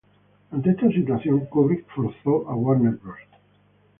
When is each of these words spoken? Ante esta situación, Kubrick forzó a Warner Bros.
Ante 0.51 0.71
esta 0.71 0.89
situación, 0.89 1.45
Kubrick 1.45 1.85
forzó 1.93 2.49
a 2.49 2.55
Warner 2.55 2.95
Bros. 3.03 3.19